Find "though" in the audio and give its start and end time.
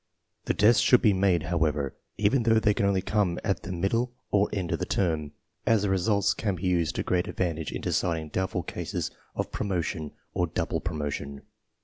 2.41-2.59